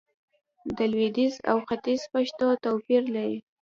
د 0.77 0.79
لويديځ 0.91 1.35
او 1.49 1.57
ختيځ 1.67 2.01
پښتو 2.13 2.47
توپير 2.63 3.03
لري 3.15 3.37